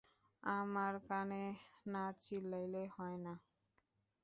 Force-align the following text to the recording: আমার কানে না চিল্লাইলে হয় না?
আমার 0.43 0.93
কানে 1.07 1.43
না 1.85 2.03
চিল্লাইলে 2.21 2.83
হয় 2.95 3.17
না? 3.25 3.33